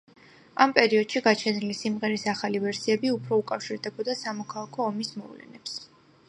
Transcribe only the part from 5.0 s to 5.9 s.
მოვლენებს.